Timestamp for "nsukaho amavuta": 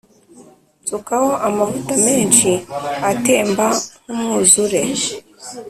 0.83-1.93